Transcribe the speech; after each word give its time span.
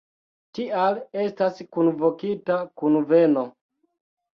Tial 0.59 0.97
estas 1.25 1.63
kunvokita 1.77 2.61
kunveno. 2.79 3.51